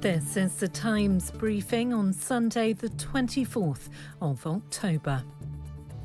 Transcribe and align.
This 0.00 0.36
is 0.36 0.54
the 0.54 0.68
Times 0.68 1.32
briefing 1.32 1.92
on 1.92 2.12
Sunday, 2.12 2.72
the 2.74 2.90
24th 2.90 3.88
of 4.22 4.46
October. 4.46 5.24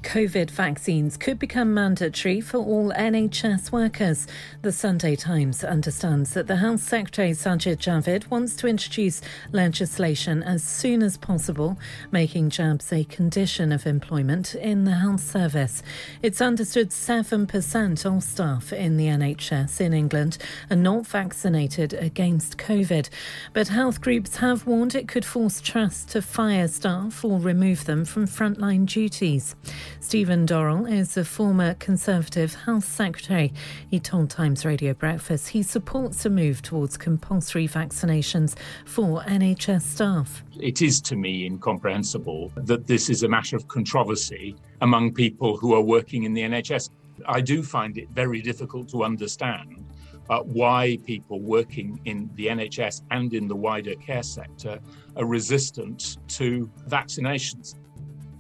COVID 0.03 0.49
vaccines 0.49 1.15
could 1.15 1.37
become 1.37 1.73
mandatory 1.73 2.41
for 2.41 2.57
all 2.57 2.91
NHS 2.91 3.71
workers. 3.71 4.27
The 4.61 4.71
Sunday 4.71 5.15
Times 5.15 5.63
understands 5.63 6.33
that 6.33 6.47
the 6.47 6.57
Health 6.57 6.81
Secretary 6.81 7.31
Sajid 7.31 7.77
Javid 7.77 8.29
wants 8.29 8.55
to 8.57 8.67
introduce 8.67 9.21
legislation 9.51 10.43
as 10.43 10.63
soon 10.63 11.03
as 11.03 11.17
possible, 11.17 11.77
making 12.11 12.49
jabs 12.49 12.91
a 12.91 13.03
condition 13.05 13.71
of 13.71 13.85
employment 13.85 14.55
in 14.55 14.85
the 14.85 14.95
health 14.95 15.21
service. 15.21 15.83
It's 16.21 16.41
understood 16.41 16.89
7% 16.89 18.05
of 18.05 18.23
staff 18.23 18.73
in 18.73 18.97
the 18.97 19.05
NHS 19.05 19.79
in 19.79 19.93
England 19.93 20.37
are 20.69 20.75
not 20.75 21.05
vaccinated 21.05 21.93
against 21.93 22.57
COVID. 22.57 23.09
But 23.53 23.67
health 23.67 24.01
groups 24.01 24.37
have 24.37 24.65
warned 24.65 24.95
it 24.95 25.07
could 25.07 25.25
force 25.25 25.61
trusts 25.61 26.05
to 26.13 26.21
fire 26.21 26.67
staff 26.67 27.23
or 27.23 27.39
remove 27.39 27.85
them 27.85 28.03
from 28.03 28.27
frontline 28.27 28.85
duties. 28.85 29.55
Stephen 30.01 30.47
Dorrell 30.47 30.91
is 30.91 31.15
a 31.15 31.23
former 31.23 31.75
Conservative 31.75 32.55
Health 32.55 32.85
Secretary. 32.85 33.53
He 33.87 33.99
told 33.99 34.31
Times 34.31 34.65
Radio 34.65 34.95
Breakfast 34.95 35.49
he 35.49 35.61
supports 35.61 36.25
a 36.25 36.29
move 36.29 36.63
towards 36.63 36.97
compulsory 36.97 37.67
vaccinations 37.67 38.55
for 38.83 39.21
NHS 39.21 39.83
staff. 39.83 40.43
It 40.59 40.81
is 40.81 41.01
to 41.01 41.15
me 41.15 41.45
incomprehensible 41.45 42.51
that 42.55 42.87
this 42.87 43.11
is 43.11 43.21
a 43.21 43.29
matter 43.29 43.55
of 43.55 43.67
controversy 43.67 44.55
among 44.81 45.13
people 45.13 45.55
who 45.55 45.75
are 45.75 45.81
working 45.81 46.23
in 46.23 46.33
the 46.33 46.41
NHS. 46.41 46.89
I 47.27 47.39
do 47.39 47.61
find 47.61 47.97
it 47.99 48.09
very 48.09 48.41
difficult 48.41 48.89
to 48.89 49.03
understand 49.03 49.85
uh, 50.31 50.39
why 50.39 50.97
people 51.05 51.41
working 51.41 51.99
in 52.05 52.29
the 52.33 52.47
NHS 52.47 53.03
and 53.11 53.33
in 53.35 53.47
the 53.47 53.55
wider 53.55 53.95
care 53.95 54.23
sector 54.23 54.79
are 55.15 55.25
resistant 55.25 56.17
to 56.29 56.69
vaccinations. 56.89 57.75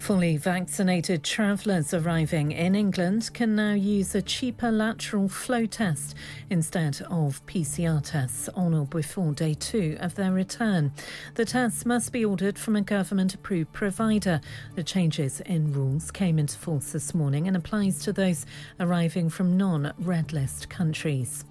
Fully 0.01 0.35
vaccinated 0.35 1.23
travellers 1.23 1.93
arriving 1.93 2.53
in 2.53 2.73
England 2.73 3.29
can 3.35 3.55
now 3.55 3.73
use 3.73 4.15
a 4.15 4.21
cheaper 4.23 4.71
lateral 4.71 5.29
flow 5.29 5.67
test 5.67 6.15
instead 6.49 7.03
of 7.11 7.45
PCR 7.45 8.01
tests 8.03 8.49
on 8.55 8.73
or 8.73 8.87
before 8.87 9.31
day 9.31 9.53
two 9.53 9.97
of 9.99 10.15
their 10.15 10.31
return. 10.31 10.91
The 11.35 11.45
tests 11.45 11.85
must 11.85 12.11
be 12.11 12.25
ordered 12.25 12.57
from 12.57 12.75
a 12.75 12.81
government 12.81 13.35
approved 13.35 13.73
provider. 13.73 14.41
The 14.73 14.83
changes 14.83 15.39
in 15.41 15.71
rules 15.71 16.09
came 16.09 16.39
into 16.39 16.57
force 16.57 16.93
this 16.93 17.13
morning 17.13 17.47
and 17.47 17.55
applies 17.55 17.99
to 17.99 18.11
those 18.11 18.47
arriving 18.79 19.29
from 19.29 19.55
non 19.55 19.93
red 19.99 20.33
list 20.33 20.67
countries. 20.67 21.45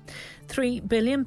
£3 0.49 0.89
billion 0.89 1.25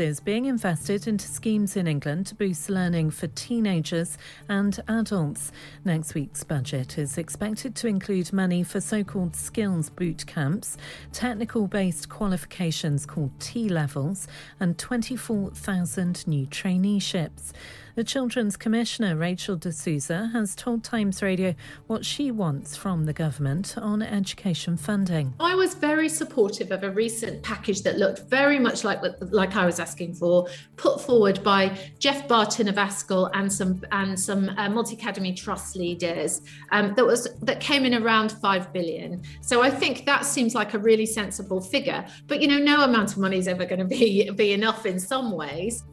is 0.00 0.18
being 0.18 0.46
invested 0.46 1.06
into 1.06 1.28
schemes 1.28 1.76
in 1.76 1.86
England 1.86 2.26
to 2.26 2.34
boost 2.34 2.68
learning 2.68 3.12
for 3.12 3.28
teenagers 3.28 4.18
and 4.48 4.80
adults. 4.88 5.52
Next 5.84 6.14
week's 6.14 6.42
budget 6.42 6.63
is 6.72 7.18
expected 7.18 7.74
to 7.76 7.86
include 7.86 8.32
money 8.32 8.62
for 8.62 8.80
so 8.80 9.04
called 9.04 9.36
skills 9.36 9.90
boot 9.90 10.24
camps, 10.26 10.78
technical 11.12 11.66
based 11.66 12.08
qualifications 12.08 13.04
called 13.04 13.32
T 13.38 13.68
levels, 13.68 14.26
and 14.58 14.78
24,000 14.78 16.26
new 16.26 16.46
traineeships. 16.46 17.52
The 17.96 18.02
Children's 18.02 18.56
Commissioner, 18.56 19.14
Rachel 19.14 19.54
de 19.54 19.70
Souza, 19.70 20.28
has 20.32 20.56
told 20.56 20.82
Times 20.82 21.22
Radio 21.22 21.54
what 21.86 22.04
she 22.04 22.32
wants 22.32 22.76
from 22.76 23.04
the 23.04 23.12
government 23.12 23.78
on 23.78 24.02
education 24.02 24.76
funding. 24.76 25.32
I 25.38 25.54
was 25.54 25.74
very 25.74 26.08
supportive 26.08 26.72
of 26.72 26.82
a 26.82 26.90
recent 26.90 27.44
package 27.44 27.82
that 27.82 27.96
looked 27.96 28.28
very 28.28 28.58
much 28.58 28.82
like 28.82 29.00
like 29.20 29.54
I 29.54 29.64
was 29.64 29.78
asking 29.78 30.14
for, 30.14 30.48
put 30.74 31.02
forward 31.02 31.44
by 31.44 31.78
Geoff 32.00 32.26
Barton 32.26 32.66
of 32.66 32.74
ASCL 32.74 33.30
and 33.32 33.52
some 33.52 33.80
and 33.92 34.18
some 34.18 34.48
uh, 34.56 34.68
multi 34.68 34.96
academy 34.96 35.32
trust 35.32 35.76
leaders. 35.76 36.42
Um, 36.72 36.94
that 36.96 37.06
was 37.06 37.28
that 37.42 37.60
came 37.60 37.84
in 37.84 37.94
around 37.94 38.32
five 38.32 38.72
billion. 38.72 39.22
So 39.40 39.62
I 39.62 39.70
think 39.70 40.04
that 40.06 40.24
seems 40.24 40.52
like 40.52 40.74
a 40.74 40.80
really 40.80 41.06
sensible 41.06 41.60
figure. 41.60 42.04
But 42.26 42.42
you 42.42 42.48
know, 42.48 42.58
no 42.58 42.82
amount 42.82 43.12
of 43.12 43.18
money 43.18 43.38
is 43.38 43.46
ever 43.46 43.64
going 43.64 43.78
to 43.78 43.84
be 43.84 44.28
be 44.30 44.52
enough 44.52 44.84
in 44.84 44.98
some 44.98 45.30
ways. 45.30 45.84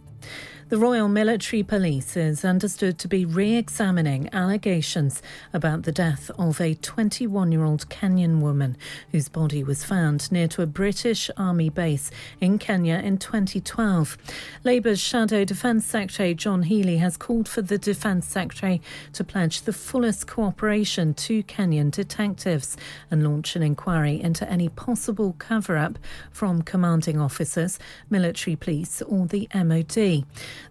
The 0.72 0.78
Royal 0.78 1.10
Military 1.10 1.64
Police 1.64 2.16
is 2.16 2.46
understood 2.46 2.98
to 3.00 3.10
be 3.10 3.26
re 3.26 3.56
examining 3.56 4.30
allegations 4.32 5.22
about 5.52 5.84
the 5.84 5.92
death 5.92 6.32
of 6.40 6.62
a 6.62 6.76
21 6.76 7.52
year 7.52 7.66
old 7.66 7.90
Kenyan 7.90 8.40
woman 8.40 8.78
whose 9.12 9.28
body 9.28 9.66
was 9.66 9.84
found 9.84 10.32
near 10.32 10.48
to 10.48 10.62
a 10.62 10.66
British 10.66 11.30
Army 11.36 11.68
base 11.68 12.10
in 12.40 12.58
Kenya 12.58 13.02
in 13.04 13.18
2012. 13.18 14.18
Labour's 14.64 15.02
Shadow 15.02 15.44
Defence 15.44 15.86
Secretary 15.86 16.34
John 16.34 16.64
Healey 16.64 17.00
has 17.00 17.18
called 17.18 17.50
for 17.50 17.62
the 17.62 17.78
Defence 17.78 18.26
Secretary 18.26 18.82
to 19.12 19.26
pledge 19.26 19.64
the 19.64 19.74
fullest 19.74 20.26
cooperation 20.26 21.14
to 21.16 21.44
Kenyan 21.44 21.92
detectives 21.92 22.78
and 23.12 23.26
launch 23.26 23.58
an 23.58 23.62
inquiry 23.62 24.22
into 24.22 24.50
any 24.50 24.70
possible 24.70 25.36
cover 25.38 25.76
up 25.76 26.00
from 26.32 26.62
commanding 26.62 27.20
officers, 27.20 27.78
military 28.10 28.56
police, 28.56 29.02
or 29.02 29.26
the 29.26 29.50
MOD. 29.54 30.24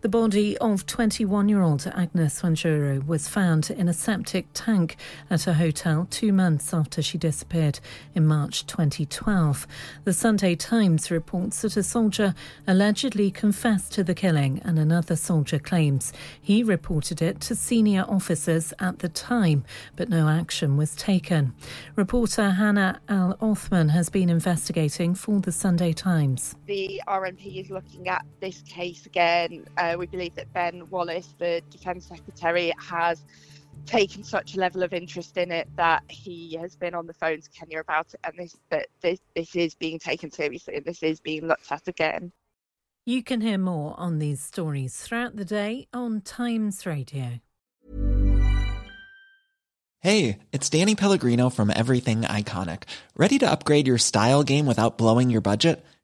The 0.03 0.09
body 0.09 0.57
of 0.59 0.87
21 0.87 1.49
year 1.51 1.61
old 1.61 1.87
Agnes 1.95 2.41
Wanjiru 2.41 3.07
was 3.07 3.29
found 3.29 3.71
in 3.71 3.87
a 3.87 3.93
septic 3.93 4.47
tank 4.55 4.97
at 5.29 5.47
a 5.47 5.55
hotel 5.55 6.07
two 6.11 6.33
months 6.33 6.73
after 6.73 7.03
she 7.03 7.19
disappeared 7.19 7.81
in 8.15 8.27
March 8.27 8.67
2012. 8.67 9.67
The 10.05 10.13
Sunday 10.15 10.55
Times 10.55 11.11
reports 11.11 11.61
that 11.61 11.77
a 11.77 11.83
soldier 11.83 12.35
allegedly 12.67 13.31
confessed 13.31 13.93
to 13.93 14.03
the 14.03 14.15
killing, 14.15 14.63
and 14.65 14.79
another 14.79 15.17
soldier 15.17 15.59
claims 15.59 16.15
he 16.41 16.63
reported 16.63 17.21
it 17.21 17.41
to 17.43 17.55
senior 17.55 18.07
officers 18.09 18.73
at 18.79 19.01
the 19.01 19.09
time, 19.09 19.65
but 19.97 20.09
no 20.09 20.29
action 20.29 20.79
was 20.79 20.97
taken. 20.97 21.55
Reporter 21.95 22.51
Hannah 22.51 23.01
Al 23.09 23.37
Othman 23.41 23.91
has 23.91 24.09
been 24.09 24.31
investigating 24.31 25.15
for 25.15 25.41
the 25.41 25.53
Sunday 25.53 25.93
Times. 25.93 26.55
The 26.67 27.03
RMP 27.07 27.61
is 27.61 27.71
looking 27.71 28.09
at 28.09 28.25
this 28.41 28.63
case 28.63 29.05
again 29.05 29.67
uh, 29.81 29.97
we 29.99 30.07
believe 30.07 30.35
that 30.35 30.53
Ben 30.53 30.89
Wallace, 30.91 31.35
the 31.39 31.63
Defence 31.71 32.07
Secretary, 32.07 32.73
has 32.79 33.25
taken 33.87 34.23
such 34.23 34.55
a 34.55 34.61
level 34.61 34.83
of 34.83 34.93
interest 34.93 35.39
in 35.39 35.51
it 35.51 35.69
that 35.77 36.03
he 36.09 36.55
has 36.61 36.77
been 36.77 36.95
on 36.95 37.07
the 37.07 37.15
phone 37.15 37.41
to 37.41 37.51
Kenya 37.51 37.81
about 37.81 38.13
it, 38.13 38.21
and 38.25 38.35
this 38.37 38.57
that 38.69 38.89
this 39.01 39.21
this 39.35 39.57
is 39.57 39.75
being 39.75 39.99
taken 39.99 40.31
seriously 40.31 40.77
and 40.77 40.85
this 40.85 41.03
is 41.03 41.21
being 41.21 41.47
looked 41.47 41.73
at 41.73 41.89
again. 41.89 42.31
You 43.07 43.23
can 43.23 43.41
hear 43.41 43.59
more 43.59 43.99
on 43.99 44.19
these 44.19 44.43
stories 44.43 44.97
throughout 44.97 45.37
the 45.37 45.45
day 45.47 45.89
on 45.93 46.21
Times 46.21 46.85
Radio. 46.85 47.41
Hey, 50.03 50.39
it's 50.53 50.71
Danny 50.71 50.95
Pellegrino 50.95 51.51
from 51.51 51.71
Everything 51.75 52.23
Iconic. 52.23 52.85
Ready 53.17 53.39
to 53.39 53.51
upgrade 53.51 53.87
your 53.87 53.99
style 53.99 54.43
game 54.43 54.67
without 54.67 54.97
blowing 54.97 55.31
your 55.31 55.41
budget? 55.43 55.85